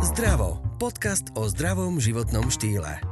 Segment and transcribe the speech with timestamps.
[0.00, 0.64] Zdravo.
[0.80, 3.04] Podcast o zdravom životnom štýle.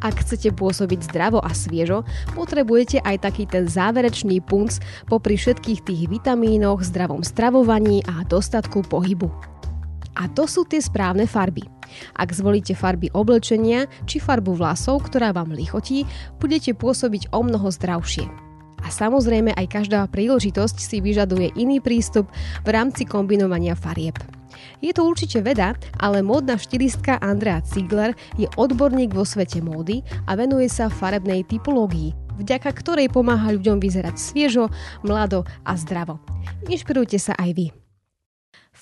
[0.00, 6.02] Ak chcete pôsobiť zdravo a sviežo, potrebujete aj taký ten záverečný punc popri všetkých tých
[6.08, 9.28] vitamínoch, zdravom stravovaní a dostatku pohybu.
[10.16, 11.68] A to sú tie správne farby.
[12.16, 16.08] Ak zvolíte farby oblečenia či farbu vlasov, ktorá vám lichotí,
[16.40, 18.51] budete pôsobiť o mnoho zdravšie.
[18.92, 22.28] Samozrejme aj každá príležitosť si vyžaduje iný prístup
[22.60, 24.20] v rámci kombinovania farieb.
[24.84, 30.36] Je to určite veda, ale módna štilistka Andrea Ziegler je odborník vo svete módy a
[30.36, 34.68] venuje sa farebnej typológii, vďaka ktorej pomáha ľuďom vyzerať sviežo,
[35.00, 36.20] mlado a zdravo.
[36.68, 37.81] Inšpirujte sa aj vy.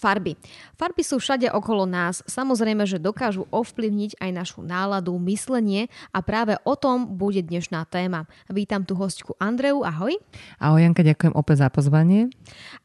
[0.01, 0.33] Farby.
[0.81, 2.25] Farby sú všade okolo nás.
[2.25, 8.25] Samozrejme, že dokážu ovplyvniť aj našu náladu, myslenie a práve o tom bude dnešná téma.
[8.49, 10.17] Vítam tu hostku Andreu, ahoj.
[10.57, 12.33] Ahoj Janka, ďakujem opäť za pozvanie.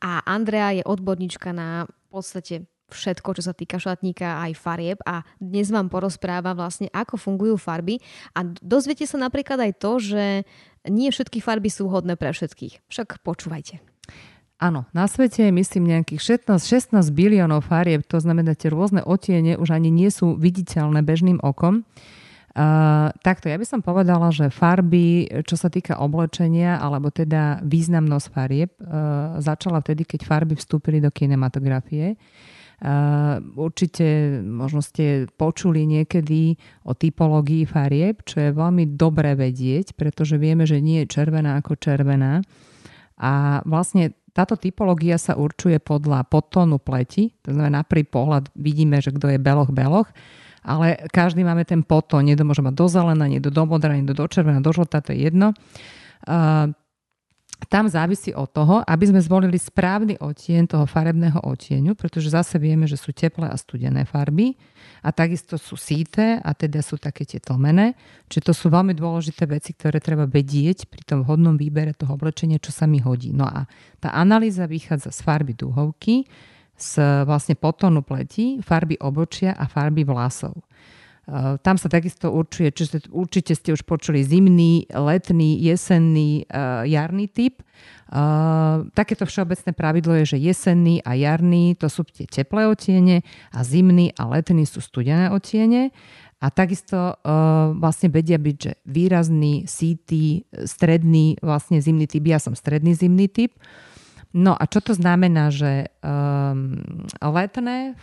[0.04, 5.24] A Andrea je odborníčka na v podstate všetko, čo sa týka šatníka aj farieb a
[5.40, 7.98] dnes vám porozpráva vlastne, ako fungujú farby
[8.38, 10.24] a dozviete sa napríklad aj to, že
[10.86, 12.86] nie všetky farby sú hodné pre všetkých.
[12.92, 13.95] Však počúvajte.
[14.56, 19.60] Áno, na svete je myslím nejakých 16, 16 biliónov farieb, to znamená, tie rôzne otiene
[19.60, 21.84] už ani nie sú viditeľné bežným okom.
[22.56, 28.28] Uh, takto, ja by som povedala, že farby, čo sa týka oblečenia, alebo teda významnosť
[28.32, 32.16] farieb, uh, začala vtedy, keď farby vstúpili do kinematografie.
[32.80, 36.56] Uh, určite možno ste počuli niekedy
[36.88, 41.76] o typológii farieb, čo je veľmi dobré vedieť, pretože vieme, že nie je červená ako
[41.76, 42.40] červená.
[43.20, 49.00] A vlastne táto typológia sa určuje podľa podtónu pleti, to znamená na prvý pohľad vidíme,
[49.00, 50.12] že kto je beloch beloch,
[50.60, 54.28] ale každý máme ten potón, niekto môže mať do zelená, niekto do modrá, niekto do
[54.28, 55.56] červená, do žltá, to je jedno.
[57.68, 62.86] Tam závisí od toho, aby sme zvolili správny odtieň toho farebného odtieňu, pretože zase vieme,
[62.86, 64.58] že sú teplé a studené farby
[65.06, 67.98] a takisto sú síte a teda sú také tie tlmené.
[68.30, 72.62] Čiže to sú veľmi dôležité veci, ktoré treba vedieť pri tom vhodnom výbere toho oblečenia,
[72.62, 73.34] čo sa mi hodí.
[73.34, 73.70] No a
[74.02, 76.26] tá analýza vychádza z farby dúhovky,
[76.76, 80.60] z vlastne potónu pleti, farby obočia a farby vlasov.
[81.26, 87.26] Eh, tam sa takisto určuje, čiže určite ste už počuli zimný, letný, jesenný, uh, jarný
[87.26, 87.66] typ.
[88.14, 93.66] Uh, takéto všeobecné pravidlo je, že jesenný a jarný to sú tie teplé otiene a
[93.66, 95.90] zimný a letný sú studené otiene.
[96.46, 102.22] A takisto uh, vlastne vedia byť, že výrazný, sítý, stredný, vlastne zimný typ.
[102.30, 103.58] Ja som stredný zimný typ.
[104.36, 106.84] No a čo to znamená, že um,
[107.24, 107.96] letné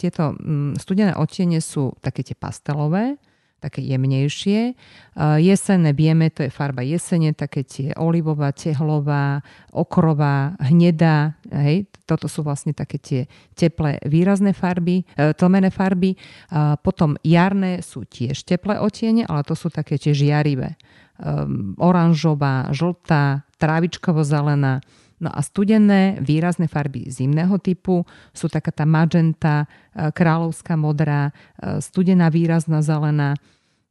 [0.00, 3.20] tieto um, studené odtiene sú také tie pastelové,
[3.60, 4.72] také jemnejšie.
[5.12, 9.44] Uh, jesenné vieme, to je farba jesene, také tie olivová, tehlová,
[9.76, 11.36] okrová, hnedá.
[11.52, 13.20] Hej, toto sú vlastne také tie
[13.52, 16.16] teplé, výrazné farby, uh, tlmené farby.
[16.48, 20.80] Uh, potom jarné sú tiež teplé otiene, ale to sú také tie žiarivé.
[21.20, 24.80] Um, oranžová, žltá, trávičkovo-zelená
[25.22, 28.02] No a studené výrazné farby zimného typu
[28.34, 33.38] sú taká tá magenta, e, kráľovská modrá, e, studená výrazná zelená.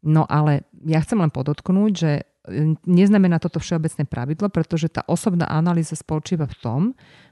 [0.04, 2.24] No ale ja chcem len podotknúť, že e,
[2.84, 6.82] neznamená toto všeobecné pravidlo, pretože tá osobná analýza spočíva v tom,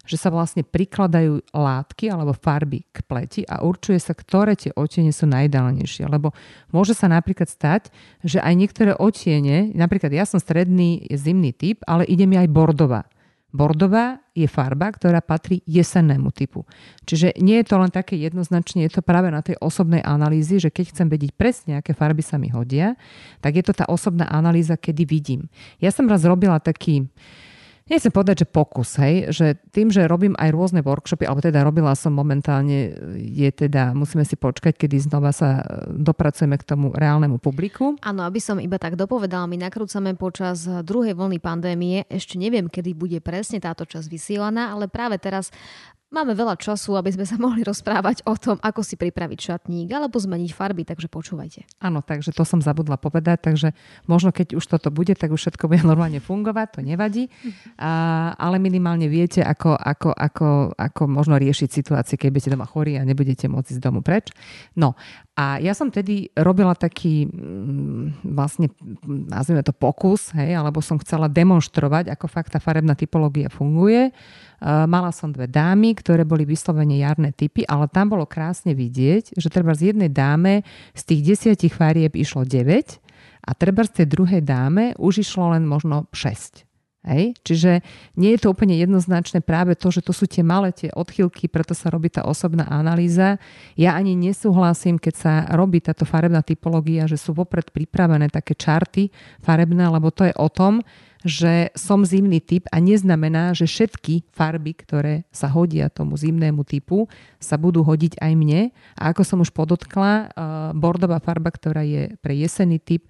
[0.07, 5.11] že sa vlastne prikladajú látky alebo farby k pleti a určuje sa, ktoré tie otiene
[5.11, 6.07] sú najideálnejšie.
[6.07, 6.31] Lebo
[6.71, 7.91] môže sa napríklad stať,
[8.23, 13.03] že aj niektoré otiene, napríklad ja som stredný zimný typ, ale ide mi aj bordová.
[13.49, 16.69] Bordová je farba, ktorá patrí jesennému typu.
[17.09, 20.69] Čiže nie je to len také jednoznačne, je to práve na tej osobnej analýzi, že
[20.69, 22.93] keď chcem vedieť presne, aké farby sa mi hodia,
[23.41, 25.49] tak je to tá osobná analýza, kedy vidím.
[25.81, 27.09] Ja som raz robila taký,
[27.89, 31.91] nechcem povedať, že pokus, hej, že tým, že robím aj rôzne workshopy, alebo teda robila
[31.97, 37.97] som momentálne, je teda, musíme si počkať, kedy znova sa dopracujeme k tomu reálnemu publiku.
[38.05, 42.93] Áno, aby som iba tak dopovedala, my nakrúcame počas druhej vlny pandémie, ešte neviem, kedy
[42.93, 45.49] bude presne táto časť vysielaná, ale práve teraz
[46.09, 50.17] Máme veľa času, aby sme sa mohli rozprávať o tom, ako si pripraviť šatník alebo
[50.17, 51.69] zmeniť farby, takže počúvajte.
[51.85, 53.77] Áno, takže to som zabudla povedať, takže
[54.09, 57.29] možno keď už toto bude, tak už všetko bude normálne fungovať, to nevadí,
[57.77, 62.97] a, ale minimálne viete, ako, ako, ako, ako možno riešiť situácie, keď budete doma chorí
[62.97, 64.33] a nebudete môcť ísť domu preč.
[64.73, 64.97] No
[65.39, 68.67] a ja som tedy robila taký mm, vlastne,
[69.07, 74.11] nazvime to pokus, hej, alebo som chcela demonstrovať, ako fakt tá farebná typológia funguje
[74.59, 79.39] Eh, mala som dve dámy, ktoré boli vyslovene jarné typy, ale tam bolo krásne vidieť,
[79.39, 82.99] že treba z jednej dáme z tých desiatich farieb išlo 9
[83.47, 86.68] a treba z tej druhej dáme už išlo len možno 6.
[87.07, 87.39] Hej?
[87.47, 87.79] Čiže
[88.19, 91.71] nie je to úplne jednoznačné práve to, že to sú tie malé tie odchylky, preto
[91.71, 93.39] sa robí tá osobná analýza.
[93.79, 99.15] Ja ani nesúhlasím, keď sa robí táto farebná typológia, že sú vopred pripravené také čarty
[99.39, 100.83] farebné, lebo to je o tom,
[101.23, 107.11] že som zimný typ a neznamená, že všetky farby, ktoré sa hodia tomu zimnému typu,
[107.43, 108.71] sa budú hodiť aj mne.
[108.95, 110.27] A ako som už podotkla, eh,
[110.79, 113.03] bordová farba, ktorá je pre jesený typ,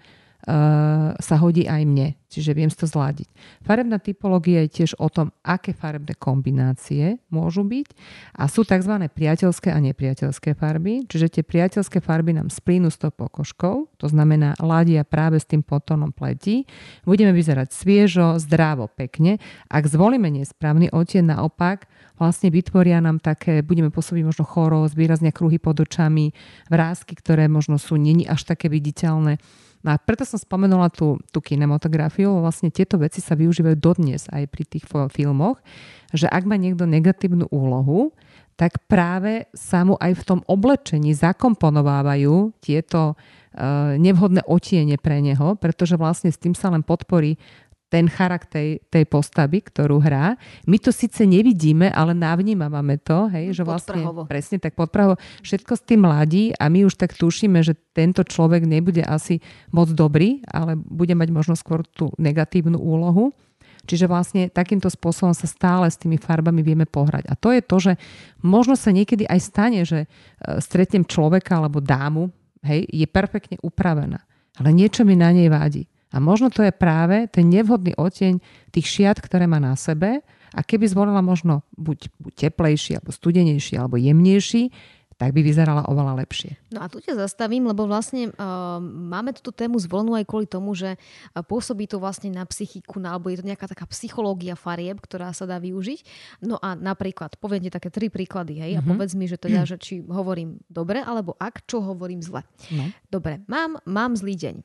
[1.19, 3.27] sa hodí aj mne, čiže viem to zladiť.
[3.59, 7.87] Farebná typológia je tiež o tom, aké farebné kombinácie môžu byť
[8.39, 9.03] a sú tzv.
[9.11, 14.55] priateľské a nepriateľské farby, čiže tie priateľské farby nám splínu s tou pokožkou, to znamená
[14.63, 16.63] ladia práve s tým potónom pleti,
[17.03, 19.43] budeme vyzerať sviežo, zdravo, pekne.
[19.67, 25.59] Ak zvolíme nesprávny odtieň, naopak vlastne vytvoria nám také, budeme pôsobiť možno chorosť, výrazne kruhy
[25.59, 26.31] pod očami,
[26.71, 29.35] vrázky, ktoré možno sú není až také viditeľné.
[29.79, 34.43] No a preto som spomenula tú, tú kinematografiu, vlastne tieto veci sa využívajú dodnes aj
[34.51, 34.85] pri tých
[35.15, 35.55] filmoch,
[36.11, 38.11] že ak má niekto negatívnu úlohu,
[38.59, 45.55] tak práve sa mu aj v tom oblečení zakomponovávajú tieto uh, nevhodné otiene pre neho,
[45.55, 47.39] pretože vlastne s tým sa len podporí
[47.89, 50.37] ten charakter tej postavy, ktorú hrá.
[50.69, 55.81] My to síce nevidíme, ale navnímame to, hej, že vlastne presne tak podprahovo všetko s
[55.81, 59.41] tým mladí a my už tak tušíme, že tento človek nebude asi
[59.73, 63.33] moc dobrý, ale bude mať možno skôr tú negatívnu úlohu.
[63.89, 67.25] Čiže vlastne takýmto spôsobom sa stále s tými farbami vieme pohrať.
[67.25, 67.93] A to je to, že
[68.45, 70.07] možno sa niekedy aj stane, že e,
[70.61, 72.29] stretnem človeka alebo dámu,
[72.61, 74.21] hej, je perfektne upravená.
[74.61, 75.89] Ale niečo mi na nej vádi.
[76.09, 78.41] A možno to je práve ten nevhodný oteň
[78.73, 80.25] tých šiat, ktoré má na sebe.
[80.49, 84.73] A keby zvolila možno buď, buď teplejší, alebo studenejší, alebo jemnejší,
[85.19, 86.55] tak by vyzerala oveľa lepšie.
[86.71, 90.71] No a tu ťa zastavím, lebo vlastne uh, máme túto tému zvolenú aj kvôli tomu,
[90.71, 95.03] že uh, pôsobí to vlastne na psychiku, na, alebo je to nejaká taká psychológia farieb,
[95.03, 95.99] ktorá sa dá využiť.
[96.47, 98.87] No a napríklad, poviem ti také tri príklady, hej, mm-hmm.
[98.87, 98.89] a mhm.
[98.95, 102.47] povedz mi, že teda, že či hovorím dobre, alebo ak, čo hovorím zle.
[102.71, 102.87] No.
[103.11, 104.55] Dobre, mám, mám zlý deň.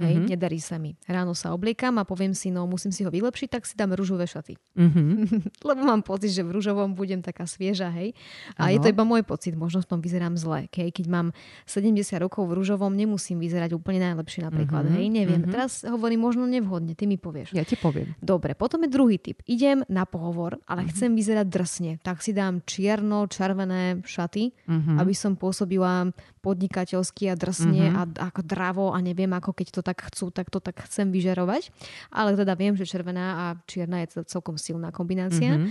[0.00, 0.30] Hej, mm-hmm.
[0.32, 0.96] nedarí sa mi.
[1.04, 4.24] Ráno sa obliekam a poviem si, no musím si ho vylepšiť, tak si dám rúžové
[4.24, 4.56] šaty.
[4.56, 5.08] Mm-hmm.
[5.68, 8.16] Lebo mám pocit, že v rúžovom budem taká svieža, hej.
[8.56, 8.72] A ano.
[8.72, 10.72] je to iba môj pocit, možno v tom vyzerám zle.
[10.72, 10.96] Hej.
[10.96, 11.36] Keď mám
[11.68, 14.88] 70 rokov v rúžovom, nemusím vyzerať úplne najlepšie napríklad.
[14.88, 14.96] Mm-hmm.
[14.96, 15.40] Hej, neviem.
[15.44, 15.52] Mm-hmm.
[15.52, 17.52] Teraz hovorím možno nevhodne, ty mi povieš.
[17.52, 18.16] Ja ti poviem.
[18.24, 19.44] Dobre, potom je druhý typ.
[19.44, 20.96] Idem na pohovor, ale mm-hmm.
[20.96, 21.92] chcem vyzerať drsne.
[22.00, 24.96] Tak si dám čierno-červené šaty, mm-hmm.
[24.96, 26.08] aby som pôsobila
[26.40, 28.16] podnikateľsky a drsne mm-hmm.
[28.16, 31.74] a ako dravo a neviem, ako keď to tak chcú, tak to tak chcem vyžerovať.
[32.14, 35.58] Ale teda viem, že červená a čierna je celkom silná kombinácia.
[35.58, 35.70] Mm-hmm.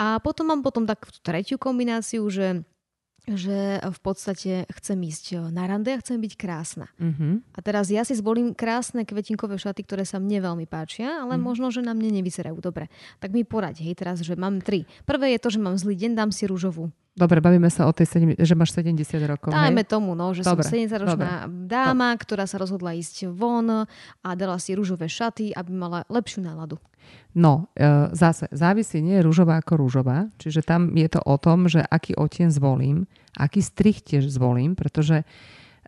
[0.00, 2.64] A potom mám potom takú tretiu kombináciu, že
[3.34, 6.86] že v podstate chcem ísť na rande a chcem byť krásna.
[6.96, 7.56] Mm-hmm.
[7.56, 11.44] A teraz ja si zvolím krásne kvetinkové šaty, ktoré sa mne veľmi páčia, ale mm-hmm.
[11.44, 12.88] možno, že na mne nevyzerajú dobre.
[13.20, 14.88] Tak mi poraď, hej, teraz, že mám tri.
[15.04, 16.88] Prvé je to, že mám zlý deň, dám si rúžovú.
[17.18, 19.50] Dobre, bavíme sa o tej, 7, že máš 70 rokov.
[19.50, 19.90] Dajme hej?
[19.90, 20.62] tomu, no, že Dobre.
[20.62, 22.22] som 70-ročná dáma, Dobre.
[22.22, 23.90] ktorá sa rozhodla ísť von
[24.22, 26.78] a dala si rúžové šaty, aby mala lepšiu náladu.
[27.38, 31.70] No, e, zase, závisí, nie je rúžová ako rúžová, čiže tam je to o tom,
[31.70, 33.06] že aký odtieň zvolím,
[33.38, 35.22] aký strich tiež zvolím, pretože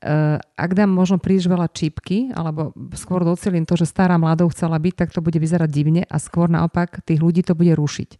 [0.00, 4.80] Uh, ak dám možno príliš veľa čípky, alebo skôr docelím to, že stará mladou chcela
[4.80, 8.10] byť, tak to bude vyzerať divne a skôr naopak tých ľudí to bude rušiť.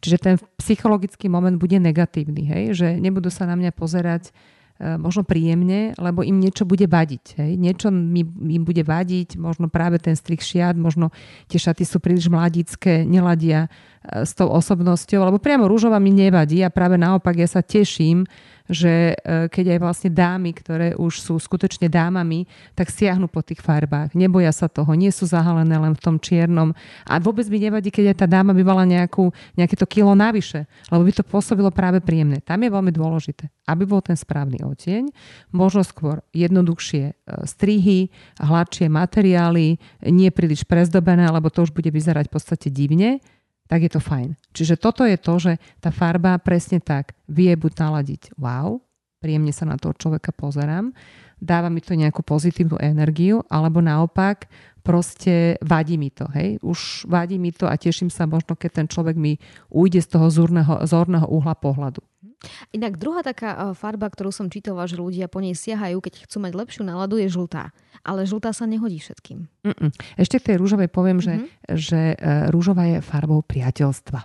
[0.00, 2.64] Čiže ten psychologický moment bude negatívny, hej?
[2.72, 4.32] že nebudú sa na mňa pozerať
[4.76, 7.40] možno príjemne, lebo im niečo bude vadiť.
[7.40, 7.52] Hej?
[7.56, 11.08] Niečo mi, im bude vadiť, možno práve ten strik šiat, možno
[11.48, 16.62] tie šaty sú príliš mladické, neladia uh, s tou osobnosťou, alebo priamo rúžová mi nevadí
[16.62, 18.22] a práve naopak ja sa teším,
[18.66, 23.62] že e, keď aj vlastne dámy, ktoré už sú skutočne dámami, tak siahnu po tých
[23.62, 24.14] farbách.
[24.18, 26.74] Neboja sa toho, nie sú zahalené len v tom čiernom.
[27.06, 30.66] A vôbec by nevadí, keď aj tá dáma by mala nejakú, nejaké to kilo navyše,
[30.90, 32.42] lebo by to pôsobilo práve príjemné.
[32.42, 35.10] Tam je veľmi dôležité, aby bol ten správny odtieň,
[35.54, 37.14] možno skôr jednoduchšie e,
[37.46, 38.10] strihy,
[38.42, 39.78] hladšie materiály,
[40.10, 43.22] nie príliš prezdobené, lebo to už bude vyzerať v podstate divne
[43.66, 44.34] tak je to fajn.
[44.54, 48.78] Čiže toto je to, že tá farba presne tak vie buď naladiť wow,
[49.20, 50.94] príjemne sa na toho človeka pozerám,
[51.36, 54.48] dáva mi to nejakú pozitívnu energiu, alebo naopak
[54.86, 56.30] proste vadí mi to.
[56.30, 56.62] Hej?
[56.62, 59.34] Už vadí mi to a teším sa možno, keď ten človek mi
[59.66, 62.00] ujde z toho zorného, zorného uhla pohľadu.
[62.72, 66.36] Inak druhá taká e, farba, ktorú som čítala, že ľudia po nej siahajú, keď chcú
[66.44, 67.72] mať lepšiu náladu, je žltá.
[68.06, 69.48] Ale žltá sa nehodí všetkým.
[69.66, 69.90] Mm-mm.
[70.20, 71.42] Ešte k tej rúžovej poviem, mm-hmm.
[71.72, 71.78] že, mhm.
[71.80, 74.20] že e, rúžová je farbou priateľstva.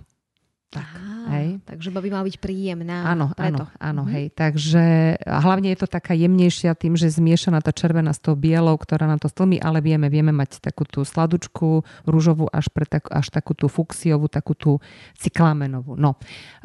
[0.72, 1.11] Tak.
[1.34, 1.48] Hej.
[1.64, 3.08] Takže by mala byť príjemná.
[3.08, 3.64] Áno, preto.
[3.68, 4.14] áno, áno, mm-hmm.
[4.14, 4.26] hej.
[4.36, 4.84] Takže
[5.24, 9.16] hlavne je to taká jemnejšia tým, že zmiešaná tá červená s tou bielou, ktorá na
[9.16, 13.56] to stlmi, ale vieme, vieme mať takú tú sladučku, rúžovú až, pre tak, až takú
[13.56, 14.78] tú fuxiovú, takú tú
[15.16, 15.96] cyklamenovú.
[15.96, 16.20] No.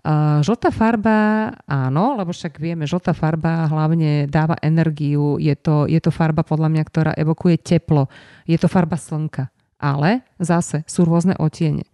[0.06, 6.00] Uh, žltá farba, áno, lebo však vieme, žltá farba hlavne dáva energiu, je to, je
[6.00, 8.08] to farba podľa mňa, ktorá evokuje teplo,
[8.48, 9.52] je to farba slnka.
[9.78, 11.86] Ale zase sú rôzne otiene.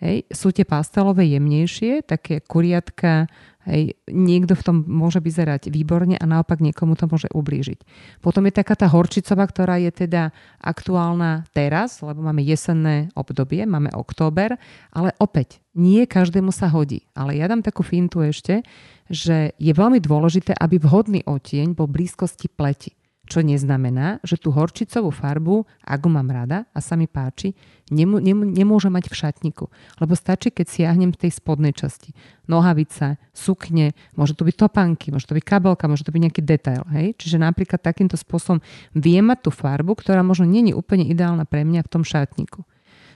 [0.00, 3.28] Hej, sú tie pastelové jemnejšie, také kuriatka,
[3.68, 7.84] hej, niekto v tom môže vyzerať výborne a naopak niekomu to môže ublížiť.
[8.24, 13.92] Potom je taká tá horčicová, ktorá je teda aktuálna teraz, lebo máme jesenné obdobie, máme
[13.92, 14.56] október,
[14.88, 17.04] ale opäť nie každému sa hodí.
[17.12, 18.64] Ale ja dám takú fintu ešte,
[19.12, 22.96] že je veľmi dôležité, aby vhodný otieň bol blízkosti pleti
[23.30, 27.54] čo neznamená, že tú horčicovú farbu, ak mám rada a sa mi páči,
[27.94, 29.70] nemô, nemô, nemôže mať v šatníku.
[30.02, 32.10] Lebo stačí, keď siahnem v tej spodnej časti.
[32.50, 36.82] Nohavica, sukne, môže to byť topanky, môže to byť kabelka, môže to byť nejaký detail.
[36.90, 37.14] Hej?
[37.22, 38.58] Čiže napríklad takýmto spôsobom
[38.98, 42.66] viem mať tú farbu, ktorá možno není úplne ideálna pre mňa v tom šatníku.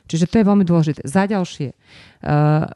[0.04, 1.00] Čiže to je veľmi dôležité.
[1.08, 1.72] Za ďalšie,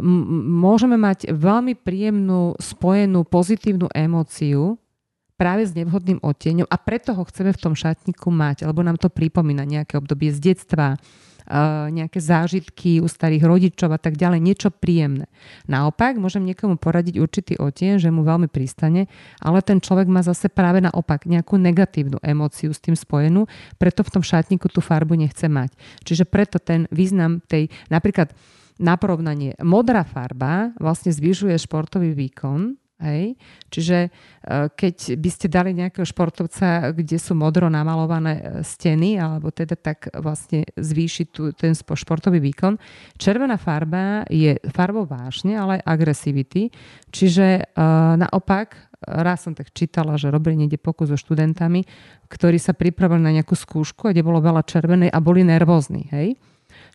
[0.01, 0.27] m-
[0.65, 4.81] môžeme mať veľmi príjemnú, spojenú pozitívnu emóciu
[5.39, 9.07] práve s nevhodným odtieňom a preto ho chceme v tom šatníku mať, lebo nám to
[9.07, 10.99] pripomína nejaké obdobie z detstva,
[11.89, 15.33] nejaké zážitky u starých rodičov a tak ďalej, niečo príjemné.
[15.65, 19.09] Naopak, môžem niekomu poradiť určitý odtieň, že mu veľmi pristane,
[19.41, 23.49] ale ten človek má zase práve naopak nejakú negatívnu emóciu s tým spojenú,
[23.81, 25.73] preto v tom šatníku tú farbu nechce mať.
[26.05, 28.37] Čiže preto ten význam tej, napríklad
[28.77, 33.39] na porovnanie, modrá farba vlastne zvyšuje športový výkon, Hej?
[33.71, 34.11] Čiže e,
[34.75, 40.11] keď by ste dali nejakého športovca, kde sú modro namalované e, steny, alebo teda tak
[40.19, 42.75] vlastne zvýšiť tu, ten športový výkon,
[43.15, 46.75] červená farba je farbou vášne, ale aj agresivity.
[47.09, 51.87] Čiže uh, naopak, raz som tak čítala, že robili niekde pokus so študentami,
[52.29, 56.11] ktorí sa pripravili na nejakú skúšku, kde bolo veľa červenej a boli nervózni.
[56.11, 56.37] Hej?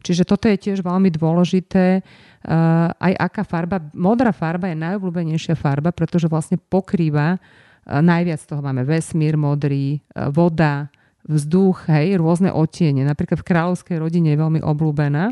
[0.04, 5.96] Čiže toto je tiež veľmi dôležité, uh, aj aká farba, modrá farba je najobľúbenejšia farba,
[5.96, 10.92] pretože vlastne pokrýva, uh, najviac toho máme vesmír modrý, uh, voda,
[11.24, 13.08] vzduch, hej, rôzne otiene.
[13.08, 15.32] Napríklad v kráľovskej rodine je veľmi obľúbená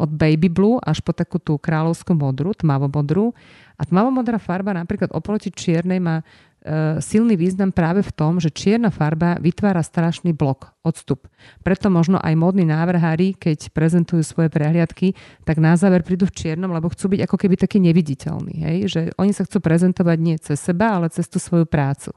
[0.00, 3.36] od baby blue až po takú tú kráľovskú modru, tmavomodrú.
[3.76, 6.24] A tmavomodrá farba napríklad oproti čiernej má
[6.98, 11.30] silný význam práve v tom, že čierna farba vytvára strašný blok, odstup.
[11.62, 15.14] Preto možno aj modní návrhári, keď prezentujú svoje prehliadky,
[15.46, 18.54] tak na záver prídu v čiernom, lebo chcú byť ako keby taký neviditeľný.
[18.58, 18.78] Hej?
[18.90, 22.10] Že oni sa chcú prezentovať nie cez seba, ale cez tú svoju prácu.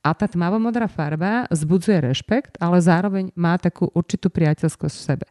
[0.00, 5.26] A tá tmavomodrá farba zbudzuje rešpekt, ale zároveň má takú určitú priateľskosť v sebe.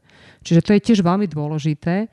[0.46, 2.06] Čiže to je tiež veľmi dôležité,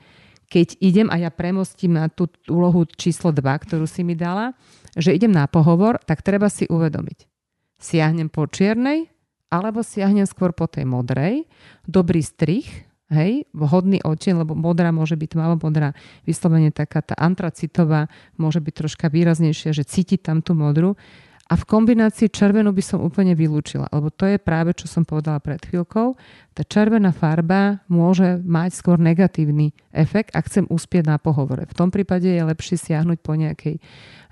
[0.47, 4.55] keď idem a ja premostím na tú úlohu číslo 2, ktorú si mi dala,
[4.97, 7.29] že idem na pohovor, tak treba si uvedomiť.
[7.77, 9.13] Siahnem po čiernej,
[9.47, 11.45] alebo siahnem skôr po tej modrej.
[11.85, 12.67] Dobrý strich,
[13.07, 15.95] hej, vhodný očien, lebo modrá môže byť tmavo modrá,
[16.27, 20.99] vyslovene taká tá antracitová, môže byť troška výraznejšia, že cíti tam tú modrú.
[21.47, 25.39] A v kombinácii červenú by som úplne vylúčila, lebo to je práve, čo som povedala
[25.39, 26.19] pred chvíľkou.
[26.51, 31.63] Tá červená farba môže mať skôr negatívny efekt, ak chcem uspieť na pohovore.
[31.63, 33.79] V tom prípade je lepšie siahnuť po nejakej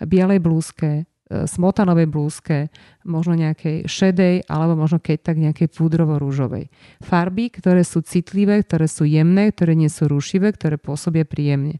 [0.03, 2.67] bielej blúzke, e, smotanovej blúzke,
[3.07, 6.67] možno nejakej šedej, alebo možno keď tak nejakej púdrovo-rúžovej.
[6.99, 11.79] Farby, ktoré sú citlivé, ktoré sú jemné, ktoré nie sú rušivé, ktoré pôsobia príjemne.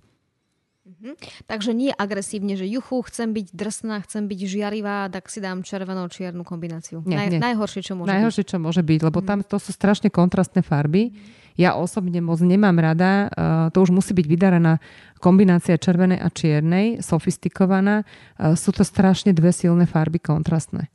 [1.06, 1.14] Mhm.
[1.46, 6.42] Takže nie agresívne, že juchu, chcem byť drsná, chcem byť žiarivá, tak si dám červeno-čiernu
[6.42, 7.06] kombináciu.
[7.06, 7.40] Nie, Naj, nie.
[7.40, 8.50] Najhoršie, čo môže najhoršie, byť.
[8.50, 9.26] čo môže byť, lebo mm.
[9.30, 11.14] tam to sú strašne kontrastné farby.
[11.14, 11.54] Mm.
[11.56, 14.82] Ja osobne moc nemám rada, uh, to už musí byť vydarená
[15.24, 18.04] kombinácia červenej a čiernej, sofistikovaná.
[18.36, 20.90] Uh, sú to strašne dve silné farby kontrastné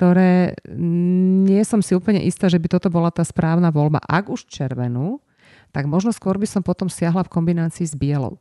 [0.00, 4.00] ktoré nie som si úplne istá, že by toto bola tá správna voľba.
[4.00, 5.20] Ak už červenú,
[5.76, 8.40] tak možno skôr by som potom siahla v kombinácii s bielou.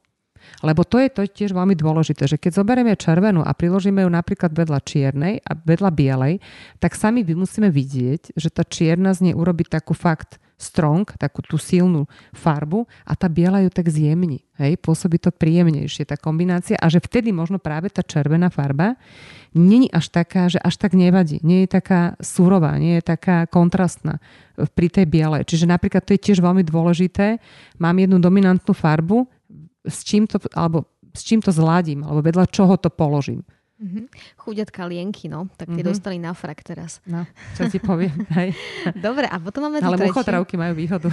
[0.62, 4.52] Lebo to je to tiež veľmi dôležité, že keď zoberieme červenú a priložíme ju napríklad
[4.52, 6.34] vedľa čiernej a vedľa bielej,
[6.78, 11.56] tak sami musíme vidieť, že tá čierna z nej urobí takú fakt strong, takú tú
[11.56, 12.04] silnú
[12.36, 14.44] farbu a tá biela ju tak zjemní.
[14.60, 19.00] Hej, pôsobí to príjemnejšie, tá kombinácia a že vtedy možno práve tá červená farba
[19.56, 21.40] není až taká, že až tak nevadí.
[21.48, 24.20] Nie je taká surová, nie je taká kontrastná
[24.76, 25.48] pri tej bielej.
[25.48, 27.40] Čiže napríklad to je tiež veľmi dôležité.
[27.80, 29.39] Mám jednu dominantnú farbu,
[29.90, 33.42] s čím to, alebo s čím to zladím, alebo vedľa čoho to položím.
[33.80, 34.12] Mm-hmm.
[34.36, 35.48] Chuďatka lienky, no.
[35.56, 35.88] Tak tie mm-hmm.
[35.88, 37.00] dostali na frak teraz.
[37.08, 37.24] No,
[37.56, 38.28] čo ti poviem.
[38.36, 38.52] Hej.
[38.92, 41.08] Dobre, a potom máme Ale muchotravky majú výhodu.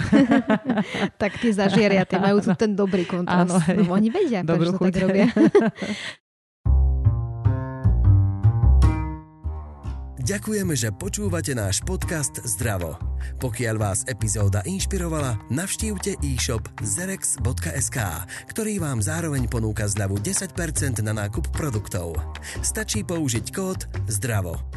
[1.21, 3.47] tak tie zažieria, tie majú tu ten dobrý kontrast.
[3.47, 3.87] Áno, hej.
[3.87, 5.31] no, oni vedia, prečo to tak robia.
[10.27, 12.99] Ďakujeme, že počúvate náš podcast Zdravo.
[13.39, 17.97] Pokiaľ vás epizóda inšpirovala, navštívte e-shop zerex.sk,
[18.51, 22.19] ktorý vám zároveň ponúka zľavu 10% na nákup produktov.
[22.59, 24.76] Stačí použiť kód ZDRAVO.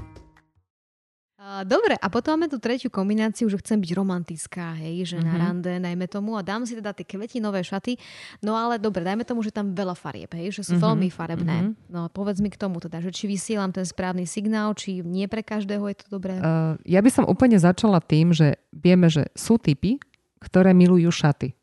[1.40, 5.24] Dobre, a potom máme tú tretiu kombináciu, že chcem byť romantická, hej, že mm-hmm.
[5.24, 5.40] na mhm.
[5.40, 7.96] rande, najmä tomu, a dám si teda tie kvetinové šaty,
[8.44, 10.84] no ale dobre, dajme tomu, že tam veľa farieb, hej, že sú mm-hmm.
[10.84, 11.56] veľmi farebné.
[11.64, 11.88] Mm-hmm.
[11.88, 15.40] No povedz mi k tomu teda, že či vysielam ten správny signál, či nie pre
[15.40, 16.36] každého je to dobré?
[16.36, 19.96] Uh, ja by som úplne začala tým, že vieme, že sú typy,
[20.44, 21.56] ktoré milujú šaty.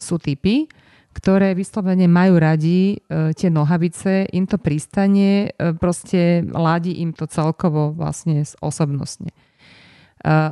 [0.00, 0.72] Sú typy,
[1.12, 7.28] ktoré vyslovene majú radi e, tie nohavice, im to pristane, e, proste ládi im to
[7.28, 9.30] celkovo vlastne osobnostne.
[9.30, 9.36] E,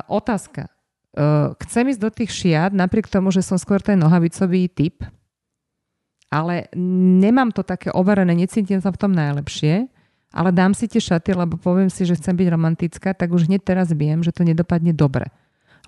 [0.05, 0.69] otázka.
[0.69, 0.71] E,
[1.65, 5.01] chcem ísť do tých šiat, napriek tomu, že som skôr ten nohavicový typ,
[6.31, 6.71] ale
[7.19, 9.91] nemám to také overené, necítim sa v tom najlepšie,
[10.31, 13.67] ale dám si tie šaty, lebo poviem si, že chcem byť romantická, tak už hneď
[13.67, 15.27] teraz viem, že to nedopadne dobre.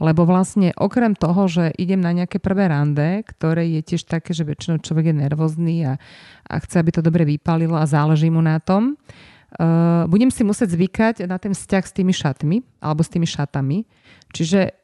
[0.01, 4.41] Lebo vlastne okrem toho, že idem na nejaké prvé rande, ktoré je tiež také, že
[4.41, 6.01] väčšinou človek je nervózny a,
[6.49, 10.73] a chce, aby to dobre vypalilo a záleží mu na tom, uh, budem si musieť
[10.73, 13.85] zvykať na ten vzťah s tými šatmi alebo s tými šatami.
[14.33, 14.81] Čiže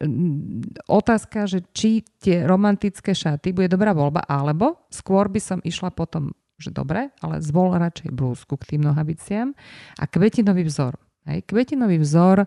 [0.85, 6.37] otázka, že či tie romantické šaty bude dobrá voľba, alebo skôr by som išla potom,
[6.61, 9.57] že dobre, ale zvol radšej blúzku k tým nohaviciam
[9.97, 11.01] a kvetinový vzor.
[11.25, 12.45] Hej, kvetinový vzor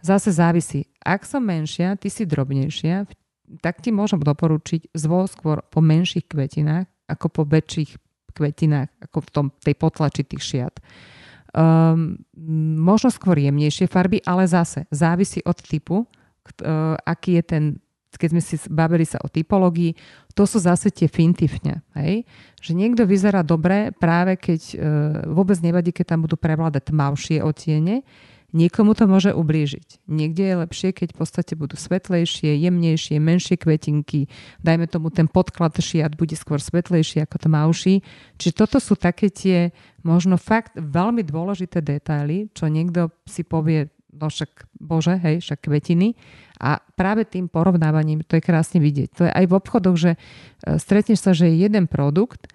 [0.00, 0.88] Zase závisí.
[1.04, 3.04] Ak som menšia, ty si drobnejšia,
[3.60, 7.98] tak ti môžem doporučiť zvol skôr po menších kvetinách ako po väčších
[8.30, 10.74] kvetinách, ako v tom, tej potlačitých šiat.
[11.50, 12.22] Um,
[12.78, 17.64] možno skôr jemnejšie farby, ale zase závisí od typu, uh, aký je ten,
[18.14, 19.98] keď sme si bavili sa o typológii,
[20.38, 21.98] to sú zase tie fintifňa.
[21.98, 22.22] Hej?
[22.62, 24.78] Že niekto vyzerá dobre práve keď uh,
[25.34, 28.06] vôbec nevadí, keď tam budú prevládať tmavšie otiene,
[28.50, 30.10] Niekomu to môže ublížiť.
[30.10, 34.26] Niekde je lepšie, keď v podstate budú svetlejšie, jemnejšie, menšie kvetinky.
[34.58, 38.02] Dajme tomu, ten podklad šiat bude skôr svetlejší ako tmavší.
[38.42, 39.70] Čiže toto sú také tie
[40.02, 46.18] možno fakt veľmi dôležité detaily, čo niekto si povie, no však bože, hej, však kvetiny.
[46.58, 49.08] A práve tým porovnávaním to je krásne vidieť.
[49.14, 50.18] To je aj v obchodoch, že e,
[50.76, 52.50] stretneš sa, že je jeden produkt,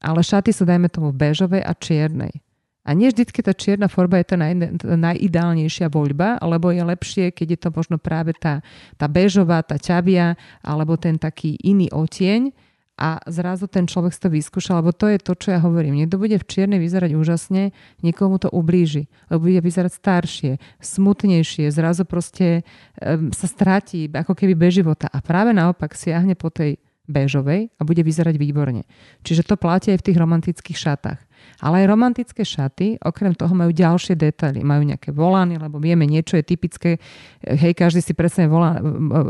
[0.00, 2.40] ale šaty sú dajme tomu bežovej a čiernej.
[2.80, 7.46] A nie vždy tá čierna forma je tá naj, najideálnejšia voľba, alebo je lepšie, keď
[7.52, 8.64] je to možno práve tá,
[8.96, 14.28] tá bežová, tá ťavia, alebo ten taký iný otieň a zrazu ten človek si to
[14.28, 15.96] vyskúšal, lebo to je to, čo ja hovorím.
[15.96, 17.72] Niekto bude v čiernej vyzerať úžasne,
[18.04, 20.52] niekomu to ublíži, lebo bude vyzerať staršie,
[20.84, 22.60] smutnejšie, zrazu proste
[23.00, 26.76] um, sa stráti ako keby bez života a práve naopak siahne po tej
[27.10, 28.86] bežovej a bude vyzerať výborne.
[29.26, 31.20] Čiže to platí aj v tých romantických šatách.
[31.60, 34.64] Ale aj romantické šaty, okrem toho majú ďalšie detaily.
[34.64, 36.96] Majú nejaké volány, lebo vieme, niečo je typické.
[37.44, 38.80] Hej, každý si presne volá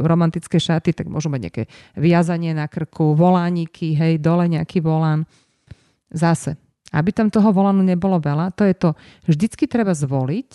[0.07, 1.63] romantické šaty, tak môžu mať nejaké
[1.99, 5.27] viazanie na krku, volániky, hej, dole nejaký volán.
[6.11, 6.59] Zase,
[6.91, 8.91] aby tam toho volánu nebolo veľa, to je to,
[9.31, 10.51] vždycky treba zvoliť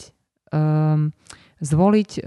[0.51, 1.11] um,
[1.65, 2.19] zvoliť e,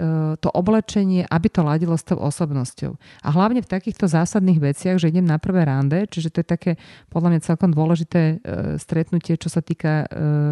[0.42, 2.98] to oblečenie, aby to ladilo s tou osobnosťou.
[3.22, 6.72] A hlavne v takýchto zásadných veciach, že idem na prvé rande, čiže to je také
[7.08, 8.36] podľa mňa celkom dôležité e,
[8.82, 10.06] stretnutie, čo sa týka, e,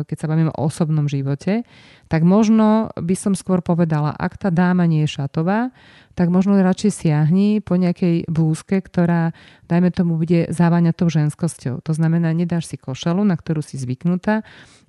[0.06, 1.66] keď sa bavíme o osobnom živote,
[2.06, 5.74] tak možno by som skôr povedala, ak tá dáma nie je šatová,
[6.16, 9.36] tak možno radšej siahni po nejakej blúzke, ktorá,
[9.68, 11.84] dajme tomu, bude závaňať tou ženskosťou.
[11.84, 14.40] To znamená, nedáš si košelu, na ktorú si zvyknutá,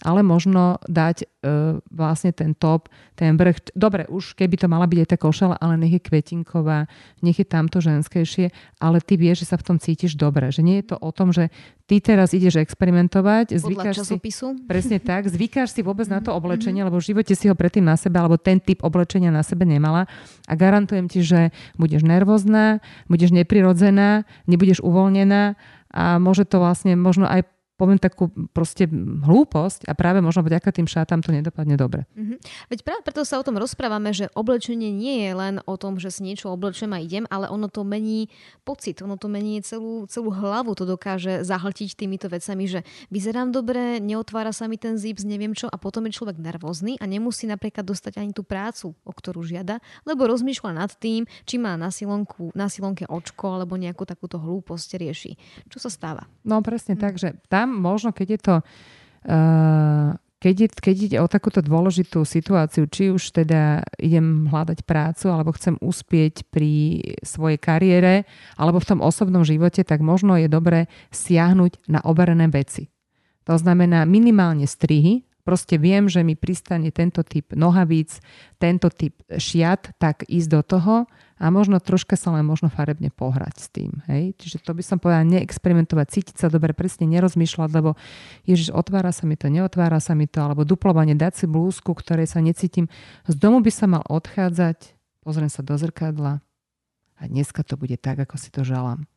[0.08, 1.26] ale možno dať e,
[1.92, 2.88] vlastne ten top,
[3.20, 3.76] ten vrch.
[3.76, 6.88] Dobre, už keby to mala byť aj tá košela, ale nech je kvetinková,
[7.20, 10.48] nech je tamto ženskejšie, ale ty vieš, že sa v tom cítiš dobre.
[10.48, 11.52] Že nie je to o tom, že
[11.88, 14.20] ty teraz ideš experimentovať, zvykáš si,
[14.68, 17.88] presne tak, zvykáš si vôbec na to mhm, oblečenie, lebo v živote si ho predtým
[17.88, 20.06] na sebe, alebo ten typ oblečenia na sebe nemala.
[20.46, 25.56] A garantujem ti, že budeš nervózna, budeš neprirodzená, nebudeš uvoľnená
[25.88, 30.90] a môže to vlastne možno aj poviem takú proste hlúposť a práve možno vďaka tým
[30.90, 32.10] šatám to nedopadne dobre.
[32.18, 32.38] Mm-hmm.
[32.74, 36.10] Veď práve preto sa o tom rozprávame, že oblečenie nie je len o tom, že
[36.10, 38.34] si niečo oblečem a idem, ale ono to mení
[38.66, 42.82] pocit, ono to mení celú, celú hlavu, to dokáže zahltiť týmito vecami, že
[43.14, 47.06] vyzerám dobre, neotvára sa mi ten zips, neviem čo a potom je človek nervózny a
[47.06, 51.78] nemusí napríklad dostať ani tú prácu, o ktorú žiada, lebo rozmýšľa nad tým, či má
[51.78, 55.32] na, silonku, na silonke očko alebo nejakú takúto hlúposť rieši.
[55.70, 56.26] Čo sa stáva?
[56.42, 57.02] No presne mm.
[57.02, 58.56] tak, že tam možno, keď je to
[59.28, 65.34] uh, keď, je, keď ide o takúto dôležitú situáciu, či už teda idem hľadať prácu,
[65.34, 70.86] alebo chcem uspieť pri svojej kariére, alebo v tom osobnom živote, tak možno je dobré
[71.10, 72.94] siahnuť na overené veci.
[73.50, 78.20] To znamená minimálne strihy, proste viem, že mi pristane tento typ nohavíc,
[78.60, 80.96] tento typ šiat, tak ísť do toho
[81.40, 84.04] a možno troška sa len možno farebne pohrať s tým.
[84.12, 84.36] Hej?
[84.36, 87.96] Čiže to by som povedala, neexperimentovať, cítiť sa dobre, presne nerozmýšľať, lebo
[88.44, 92.28] ježiš, otvára sa mi to, neotvára sa mi to, alebo duplovanie, dať si blúzku, ktorej
[92.28, 92.92] sa necítim.
[93.32, 96.44] Z domu by sa mal odchádzať, pozriem sa do zrkadla
[97.18, 99.08] a dneska to bude tak, ako si to želám.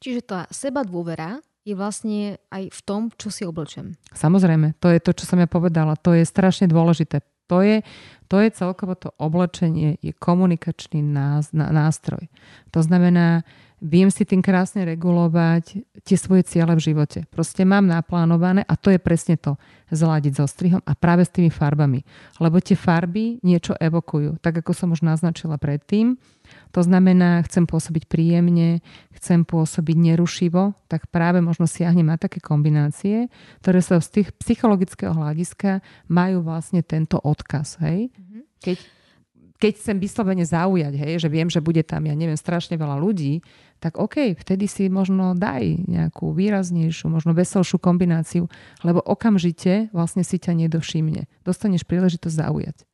[0.00, 4.00] Čiže tá seba dôvera je vlastne aj v tom, čo si oblečem.
[4.16, 6.00] Samozrejme, to je to, čo som ja povedala.
[6.00, 7.20] To je strašne dôležité.
[7.48, 7.84] To je,
[8.28, 11.00] to je celkovo to oblečenie, je komunikačný
[11.52, 12.28] nástroj.
[12.72, 13.44] To znamená,
[13.78, 17.24] viem si tým krásne regulovať tie svoje ciele v živote.
[17.30, 19.54] Proste mám naplánované a to je presne to,
[19.88, 22.02] zladiť so strihom a práve s tými farbami.
[22.42, 26.18] Lebo tie farby niečo evokujú, tak ako som už naznačila predtým.
[26.72, 28.80] To znamená, chcem pôsobiť príjemne,
[29.16, 33.28] chcem pôsobiť nerušivo, tak práve možno siahnem na také kombinácie,
[33.64, 37.80] ktoré sa z tých psychologického hľadiska majú vlastne tento odkaz.
[37.84, 38.12] Hej?
[38.12, 38.42] Mm-hmm.
[38.64, 38.76] Keď
[39.58, 43.44] keď chcem vyslovene zaujať, hej, že viem, že bude tam, ja neviem, strašne veľa ľudí,
[43.78, 48.50] tak OK, vtedy si možno daj nejakú výraznejšiu, možno veselšiu kombináciu,
[48.82, 51.30] lebo okamžite vlastne si ťa nedovšimne.
[51.46, 52.87] Dostaneš príležitosť zaujať.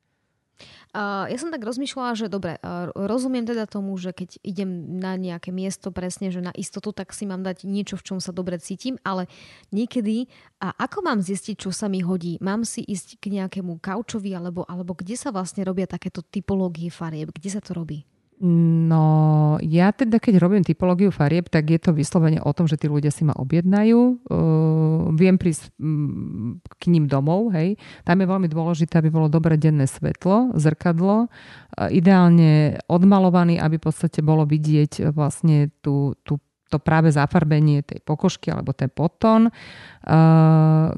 [0.95, 2.55] Ja som tak rozmýšľala, že dobre,
[2.95, 7.27] rozumiem teda tomu, že keď idem na nejaké miesto presne, že na istotu, tak si
[7.27, 9.27] mám dať niečo, v čom sa dobre cítim, ale
[9.75, 10.31] niekedy,
[10.63, 12.39] a ako mám zistiť, čo sa mi hodí?
[12.39, 17.35] Mám si ísť k nejakému kaučovi, alebo, alebo kde sa vlastne robia takéto typológie farieb?
[17.35, 18.07] Kde sa to robí?
[18.35, 22.91] No, ja teda, keď robím typológiu farieb, tak je to vyslovene o tom, že tí
[22.91, 24.27] ľudia si ma objednajú.
[24.27, 27.79] Uh, viem prísť um, k ním domov, hej.
[28.03, 33.87] Tam je veľmi dôležité, aby bolo dobré denné svetlo, zrkadlo, uh, ideálne odmalovaný, aby v
[33.87, 39.53] podstate bolo vidieť vlastne tú, tú to práve zafarbenie tej pokožky alebo ten potón.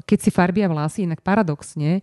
[0.00, 2.00] Keď si farbia vlasy, inak paradoxne,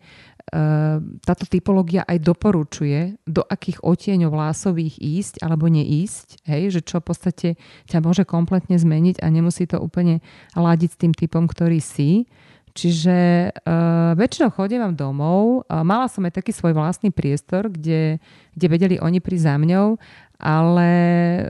[1.25, 7.07] táto typológia aj doporučuje, do akých otieňov vlásových ísť alebo neísť, hej, že čo v
[7.11, 7.47] podstate
[7.91, 10.23] ťa môže kompletne zmeniť a nemusí to úplne
[10.55, 12.31] ladiť s tým typom, ktorý si.
[12.75, 15.63] Čiže uh, väčšinou chodím vám domov.
[15.71, 18.19] Uh, mala som aj taký svoj vlastný priestor, kde,
[18.51, 19.95] kde vedeli oni pri za mňou
[20.39, 20.89] ale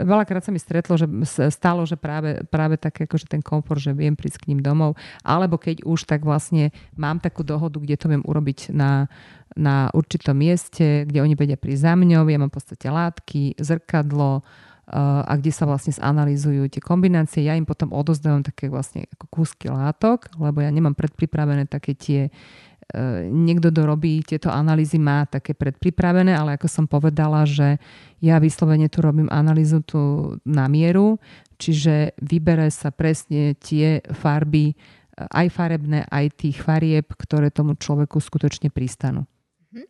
[0.06, 1.10] veľakrát sa mi stretlo, že
[1.50, 4.94] stalo, že práve, práve také akože ten komfort, že viem prísť k ním domov,
[5.26, 9.10] alebo keď už, tak vlastne mám takú dohodu, kde to viem urobiť na,
[9.58, 14.46] na určitom mieste, kde oni vedia prísť za mňou, ja mám v podstate látky, zrkadlo,
[14.94, 17.42] a kde sa vlastne zanalýzujú tie kombinácie.
[17.42, 22.30] Ja im potom odozdávam také vlastne ako kúsky látok, lebo ja nemám predpripravené také tie
[22.86, 27.82] E, niekto, kto robí tieto analýzy, má také predpripravené, ale ako som povedala, že
[28.22, 30.02] ja vyslovene tu robím analýzu tu
[30.46, 31.18] na mieru,
[31.58, 34.76] čiže vybere sa presne tie farby, e,
[35.18, 39.26] aj farebné, aj tých farieb, ktoré tomu človeku skutočne pristanú.
[39.76, 39.88] Mhm.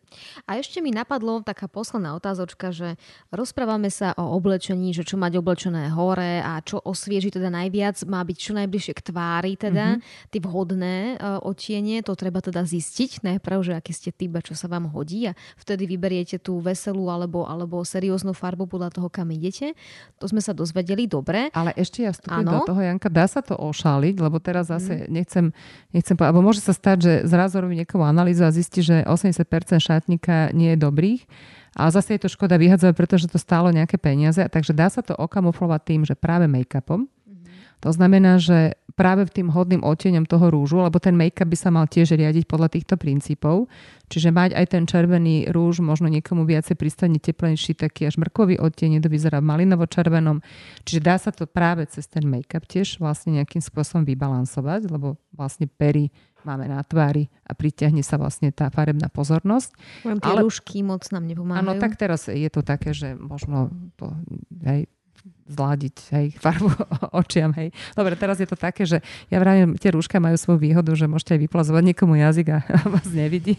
[0.50, 2.98] A ešte mi napadlo taká posledná otázočka, že
[3.30, 8.18] rozprávame sa o oblečení, že čo mať oblečené hore a čo osvieži teda najviac, má
[8.26, 10.30] byť čo najbližšie k tvári teda, mm-hmm.
[10.34, 14.58] tie vhodné uh, otiene, to treba teda zistiť najprv, že aký ste typ a čo
[14.58, 19.30] sa vám hodí a vtedy vyberiete tú veselú alebo, alebo serióznu farbu podľa toho, kam
[19.30, 19.78] idete.
[20.18, 21.54] To sme sa dozvedeli dobre.
[21.54, 25.14] Ale ešte ja vstupujem do toho, Janka, dá sa to ošáliť, lebo teraz zase mm.
[25.14, 25.46] nechcem,
[25.94, 29.75] nechcem povedať, alebo môže sa stať, že zrazu robí niekomu analýzu a zistí, že 80%
[29.78, 31.22] šatníka nie je dobrých.
[31.76, 34.40] A zase je to škoda vyhadzovať, pretože to stálo nejaké peniaze.
[34.40, 37.04] Takže dá sa to okamuflovať tým, že práve make-upom.
[37.04, 37.84] Mm-hmm.
[37.84, 41.68] To znamená, že práve v tým hodným odtieňom toho rúžu, lebo ten make-up by sa
[41.68, 43.68] mal tiež riadiť podľa týchto princípov.
[44.08, 49.04] Čiže mať aj ten červený rúž, možno niekomu viacej pristane teplejší, taký až mrkový odtieň,
[49.04, 50.40] to vyzerá v malinovo-červenom.
[50.88, 55.68] Čiže dá sa to práve cez ten make-up tiež vlastne nejakým spôsobom vybalansovať, lebo vlastne
[55.68, 56.08] pery
[56.46, 59.74] máme na tvári a pritiahne sa vlastne tá farebná pozornosť.
[60.06, 61.66] Mám tie Ale, rúšky moc nám nepomáhajú.
[61.66, 64.14] Áno, tak teraz je to také, že možno to,
[64.62, 64.86] hej,
[65.46, 66.70] zladiť hej, farbu
[67.14, 67.54] očiam.
[67.54, 67.70] Hej.
[67.94, 71.38] Dobre, teraz je to také, že ja vravím, tie rúška majú svoju výhodu, že môžete
[71.38, 72.58] aj vyplazovať niekomu jazyk a
[72.94, 73.58] vás nevidí.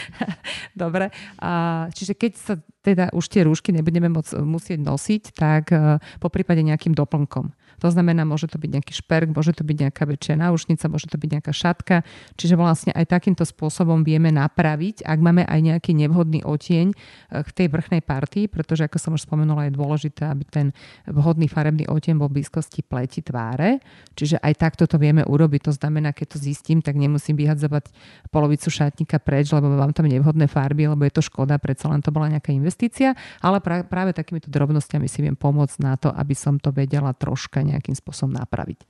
[0.82, 1.10] Dobre.
[1.40, 6.32] A, čiže keď sa teda už tie rúšky nebudeme moc musieť nosiť, tak uh, po
[6.32, 7.52] prípade nejakým doplnkom.
[7.80, 11.16] To znamená, môže to byť nejaký šperk, môže to byť nejaká väčšia náušnica, môže to
[11.16, 11.96] byť nejaká šatka.
[12.34, 17.50] Čiže vlastne aj takýmto spôsobom vieme napraviť, ak máme aj nejaký nevhodný otieň eh, v
[17.54, 20.66] tej vrchnej partii, pretože ako som už spomenula, je dôležité, aby ten
[21.06, 23.78] vhodný farebný otieň bol v blízkosti pleti tváre.
[24.18, 25.70] Čiže aj takto to vieme urobiť.
[25.70, 27.90] To znamená, keď to zistím, tak nemusím vyhadzovať
[28.28, 32.10] polovicu šatníka preč, lebo mám tam nevhodné farby, lebo je to škoda, predsa len to
[32.10, 33.14] bola nejaká investícia,
[33.44, 37.96] ale práve takýmito drobnosťami si viem pomôcť na to, aby som to vedela troška nejakým
[37.96, 38.80] spôsobom napraviť.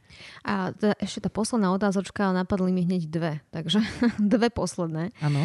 [0.47, 3.83] A t- ešte tá posledná otázočka, napadli mi hneď dve, takže
[4.23, 5.11] dve posledné.
[5.19, 5.41] Áno.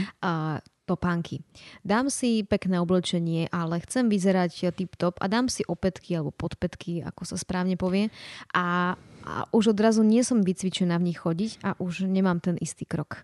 [0.84, 1.40] Topánky.
[1.80, 7.24] Dám si pekné oblečenie, ale chcem vyzerať tip-top a dám si opätky alebo podpätky, ako
[7.24, 8.12] sa správne povie.
[8.52, 12.84] A, a už odrazu nie som vycvičená v nich chodiť a už nemám ten istý
[12.84, 13.24] krok.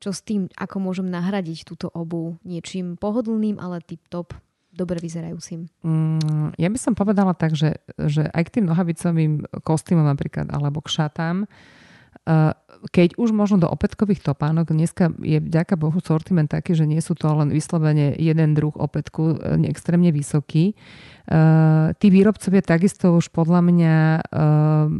[0.00, 4.32] Čo s tým, ako môžem nahradiť túto obu niečím pohodlným, ale tip-top
[4.74, 5.70] dobre vyzerajúcim?
[5.86, 10.82] Mm, ja by som povedala tak, že, že aj k tým nohavicovým kostýmom napríklad, alebo
[10.82, 12.52] k šatám, uh,
[12.92, 17.16] keď už možno do opätkových topánok, dneska je vďaka Bohu sortiment taký, že nie sú
[17.16, 20.76] to len vyslovene jeden druh opätku, e, extrémne vysoký.
[21.24, 24.92] Uh, tí výrobcovia takisto už podľa mňa uh,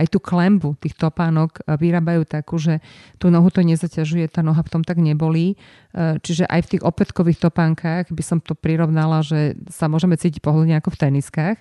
[0.00, 2.80] aj tú klembu tých topánok vyrábajú takú, že
[3.20, 5.60] tú nohu to nezaťažuje, tá noha v tom tak nebolí.
[5.92, 10.80] Čiže aj v tých opätkových topánkach by som to prirovnala, že sa môžeme cítiť pohodlne
[10.80, 11.60] ako v teniskách.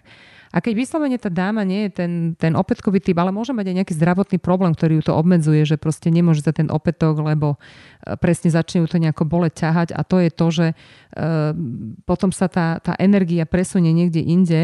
[0.54, 3.76] A keď vyslovene tá dáma nie je ten, ten opätkový typ, ale môže mať aj
[3.82, 8.18] nejaký zdravotný problém, ktorý ju to obmedzuje, že proste nemôže za ten opätok, lebo e,
[8.20, 9.96] presne začne ju to nejako bole ťahať.
[9.96, 11.52] A to je to, že uh,
[12.06, 14.62] potom sa tá, tá energia presunie niekde inde,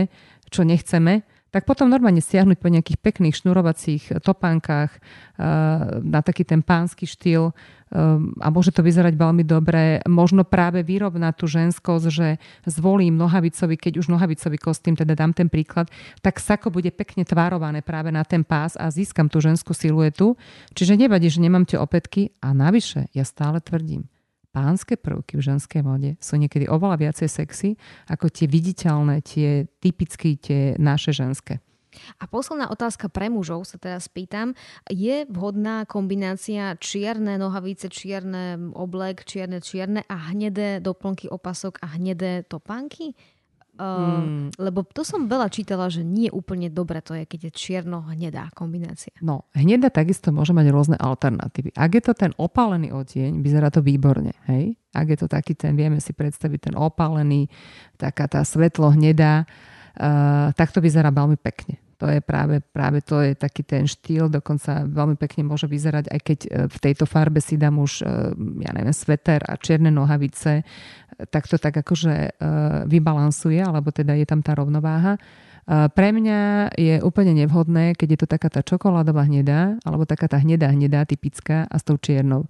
[0.51, 4.95] čo nechceme tak potom normálne stiahnuť po nejakých pekných šnurovacích topánkach
[6.01, 7.51] na taký ten pánsky štýl
[8.39, 9.99] a môže to vyzerať veľmi dobre.
[10.07, 15.51] Možno práve vyrovnať tú ženskosť, že zvolím nohavicový, keď už nohavicový kostým, teda dám ten
[15.51, 15.91] príklad,
[16.23, 20.39] tak sako bude pekne tvárované práve na ten pás a získam tú ženskú siluetu.
[20.71, 24.07] Čiže nevadí, že nemám tie opätky a navyše ja stále tvrdím,
[24.51, 27.69] pánske prvky v ženskej mode sú niekedy oveľa viacej sexy
[28.11, 31.63] ako tie viditeľné, tie typicky tie naše ženské.
[32.19, 34.55] A posledná otázka pre mužov sa teraz pýtam.
[34.87, 42.47] Je vhodná kombinácia čierne nohavice, čierne oblek, čierne čierne a hnedé doplnky opasok a hnedé
[42.47, 43.11] topánky?
[43.81, 44.61] Uh, hmm.
[44.61, 49.09] Lebo to som veľa čítala, že nie úplne dobre to je, keď je čierno-hnedá kombinácia.
[49.25, 51.73] No, hnedá takisto môže mať rôzne alternatívy.
[51.73, 54.77] Ak je to ten opálený odtieň, vyzerá to výborne, hej?
[54.93, 57.49] Ak je to taký ten, vieme si predstaviť ten opálený,
[57.97, 61.80] taká tá svetlo hnedá, uh, tak to vyzerá veľmi pekne.
[62.01, 66.19] To je práve, práve to je taký ten štýl, dokonca veľmi pekne môže vyzerať, aj
[66.25, 68.33] keď e, v tejto farbe si dám už, e,
[68.65, 70.65] ja neviem, sveter a čierne nohavice,
[71.29, 72.31] tak to tak akože e,
[72.89, 75.21] vybalansuje, alebo teda je tam tá rovnováha.
[75.71, 80.41] Pre mňa je úplne nevhodné, keď je to taká tá čokoládová hnedá, alebo taká tá
[80.41, 82.49] hnedá hnedá typická a s tou čiernou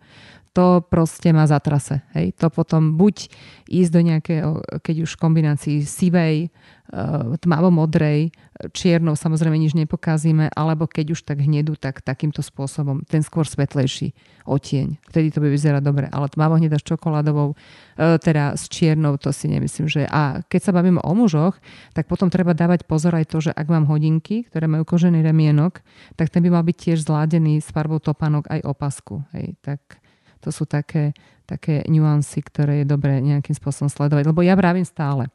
[0.52, 2.04] to proste má zatrase.
[2.12, 2.36] Hej?
[2.44, 3.32] To potom buď
[3.72, 4.50] ísť do nejakého,
[4.84, 6.52] keď už kombinácii sivej,
[6.92, 8.36] uh, tmavo-modrej,
[8.76, 14.12] čiernou samozrejme nič nepokazíme, alebo keď už tak hnedu, tak takýmto spôsobom, ten skôr svetlejší
[14.44, 15.00] otieň.
[15.08, 19.32] Vtedy to by vyzerá dobre, ale tmavo hneda s čokoládovou, uh, teda s čiernou, to
[19.32, 20.04] si nemyslím, že...
[20.12, 21.56] A keď sa bavíme o mužoch,
[21.96, 25.80] tak potom treba dávať pozor aj to, že ak mám hodinky, ktoré majú kožený remienok,
[26.20, 29.24] tak ten by mal byť tiež zládený s farbou topánok aj opasku.
[29.32, 29.56] Hej?
[29.64, 30.01] Tak
[30.42, 31.14] to sú také,
[31.46, 34.28] také nuancy, ktoré je dobre nejakým spôsobom sledovať.
[34.28, 35.30] Lebo ja vravím stále,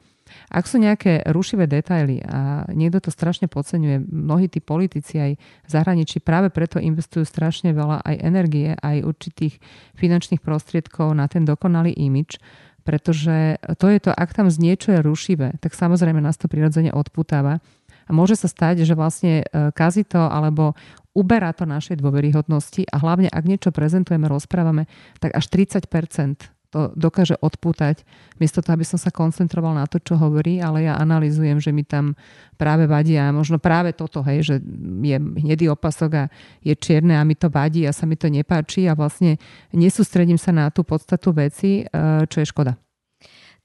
[0.51, 5.69] ak sú nejaké rušivé detaily a niekto to strašne podceňuje, mnohí tí politici aj v
[5.71, 9.63] zahraničí práve preto investujú strašne veľa aj energie, aj určitých
[9.95, 12.43] finančných prostriedkov na ten dokonalý imič,
[12.83, 16.95] pretože to je to, ak tam z niečo je rušivé, tak samozrejme nás to prirodzene
[16.95, 17.59] odputáva.
[18.07, 20.79] A môže sa stať, že vlastne e, kazí to alebo
[21.17, 24.85] uberá to našej dôveryhodnosti a hlavne ak niečo prezentujeme, rozprávame,
[25.17, 28.05] tak až 30% to dokáže odpútať,
[28.37, 31.87] miesto toho, aby som sa koncentroval na to, čo hovorí, ale ja analizujem, že mi
[31.87, 32.19] tam
[32.61, 34.55] práve vadia, možno práve toto, hej, že
[35.01, 36.25] je hnedý opasok a
[36.61, 39.41] je čierne a mi to vadí a sa mi to nepáči a vlastne
[39.73, 42.86] nesústredím sa na tú podstatu veci, e, čo je škoda.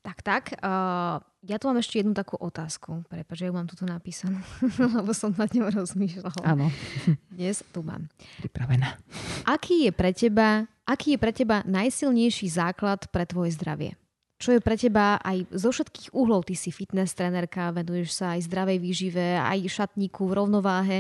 [0.02, 0.44] Tak, tak.
[0.66, 3.06] Uh, ja tu mám ešte jednu takú otázku.
[3.06, 4.42] Prepač, ja ju mám tu napísanú,
[4.98, 6.42] lebo som nad ňou rozmýšľala.
[6.42, 6.74] Áno.
[7.34, 8.10] Dnes tu mám.
[8.42, 8.98] Pripravená.
[9.46, 13.94] Aký je pre teba, aký je pre teba najsilnejší základ pre tvoje zdravie?
[14.42, 18.50] Čo je pre teba aj zo všetkých uhlov, ty si fitness trenerka, venuješ sa aj
[18.50, 21.00] zdravej výžive, aj šatníku v rovnováhe.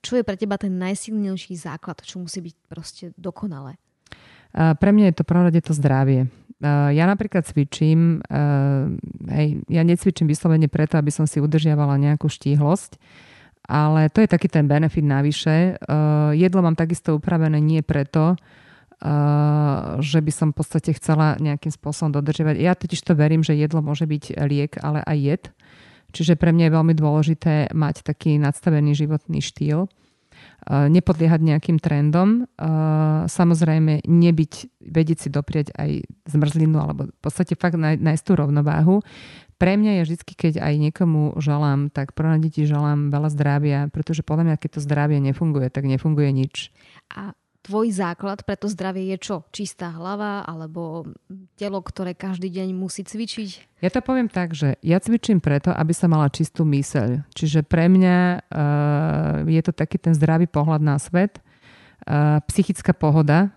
[0.00, 3.76] Čo je pre teba ten najsilnejší základ, čo musí byť proste dokonalé?
[4.56, 6.32] Pre mňa je to prvom to zdravie.
[6.60, 8.20] Ja napríklad cvičím,
[9.32, 13.00] hej, ja necvičím vyslovene preto, aby som si udržiavala nejakú štíhlosť,
[13.64, 15.80] ale to je taký ten benefit navyše.
[15.80, 18.36] Uh, jedlo mám takisto upravené nie preto,
[20.04, 22.60] že by som v podstate chcela nejakým spôsobom dodržiavať.
[22.60, 25.44] Ja totiž to verím, že jedlo môže byť liek, ale aj jed.
[26.12, 29.88] Čiže pre mňa je veľmi dôležité mať taký nadstavený životný štýl,
[30.68, 34.52] nepodliehať nejakým trendom, uh, samozrejme nebyť,
[34.84, 39.00] vedieť si doprieť aj zmrzlinu alebo v podstate fakt nájsť tú rovnováhu.
[39.60, 44.24] Pre mňa je vždy, keď aj niekomu želám, tak prvé deti želám veľa zdravia, pretože
[44.24, 46.72] podľa mňa, keď to zdravie nefunguje, tak nefunguje nič.
[47.12, 49.36] A tvoj základ pre to zdravie je čo?
[49.52, 51.08] Čistá hlava alebo
[51.56, 53.80] telo, ktoré každý deň musí cvičiť?
[53.84, 57.24] Ja to poviem tak, že ja cvičím preto, aby som mala čistú myseľ.
[57.32, 58.18] Čiže pre mňa
[58.50, 61.40] uh, je to taký ten zdravý pohľad na svet.
[62.04, 63.52] Uh, psychická pohoda.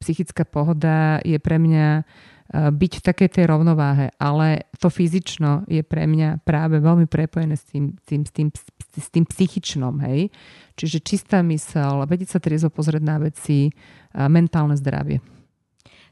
[0.00, 2.08] Psychická pohoda je pre mňa
[2.50, 7.62] byť v takej tej rovnováhe, ale to fyzično je pre mňa práve veľmi prepojené s
[7.70, 8.50] tým, tým, s tým,
[8.98, 10.34] s tým psychičnom, hej.
[10.74, 13.70] Čiže čistá mysel, vedieť sa triezvo pozrieť na veci,
[14.14, 15.22] mentálne zdravie.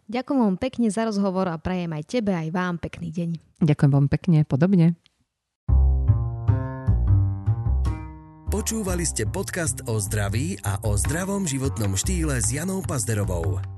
[0.08, 3.30] Ďakujem vám pekne za rozhovor a prajem aj tebe, aj vám pekný deň.
[3.60, 4.94] Ďakujem vám pekne, podobne.
[8.48, 13.77] Počúvali ste podcast o zdraví a o zdravom životnom štýle s Janou Pazderovou.